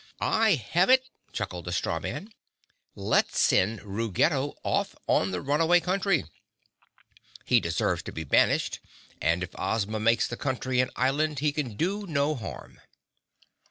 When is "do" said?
11.77-12.07